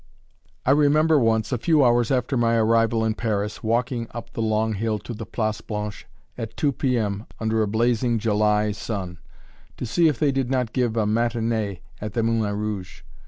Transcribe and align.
I 0.65 0.71
remember 0.71 1.19
once, 1.19 1.51
a 1.51 1.59
few 1.59 1.85
hours 1.85 2.09
after 2.09 2.35
my 2.35 2.55
arrival 2.55 3.05
in 3.05 3.13
Paris, 3.13 3.61
walking 3.61 4.07
up 4.09 4.31
the 4.33 4.41
long 4.41 4.73
hill 4.73 4.97
to 4.97 5.13
the 5.13 5.27
Place 5.27 5.61
Blanche 5.61 6.07
at 6.39 6.57
2 6.57 6.71
P.M., 6.71 7.27
under 7.39 7.61
a 7.61 7.67
blazing 7.67 8.17
July 8.17 8.71
sun, 8.71 9.19
to 9.77 9.85
see 9.85 10.07
if 10.07 10.17
they 10.17 10.31
did 10.31 10.49
not 10.49 10.73
give 10.73 10.97
a 10.97 11.05
matinée 11.05 11.81
at 12.01 12.13
the 12.13 12.23
"Moulin 12.23 12.55
Rouge." 12.55 13.03